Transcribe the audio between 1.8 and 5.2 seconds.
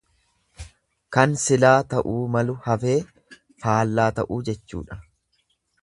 ta'uu malu hafee faallaa ta'uu jechuudha.